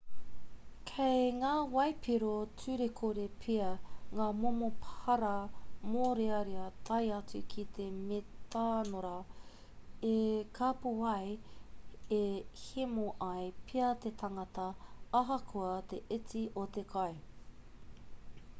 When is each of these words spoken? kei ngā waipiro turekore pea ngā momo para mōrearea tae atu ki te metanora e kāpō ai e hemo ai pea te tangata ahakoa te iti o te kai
kei 0.91 1.25
ngā 1.39 1.49
waipiro 1.73 2.29
turekore 2.61 3.25
pea 3.41 3.67
ngā 4.19 4.29
momo 4.37 4.69
para 4.85 5.33
mōrearea 5.95 6.63
tae 6.89 7.09
atu 7.17 7.41
ki 7.51 7.65
te 7.75 7.85
metanora 7.97 9.11
e 10.11 10.15
kāpō 10.59 10.95
ai 11.11 11.35
e 12.21 12.23
hemo 12.63 13.05
ai 13.27 13.45
pea 13.69 13.91
te 14.07 14.15
tangata 14.23 14.65
ahakoa 15.21 15.69
te 15.93 16.01
iti 16.19 16.43
o 16.63 16.65
te 16.79 16.83
kai 16.97 17.13